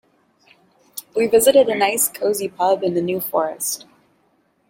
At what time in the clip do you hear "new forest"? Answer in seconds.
3.03-3.85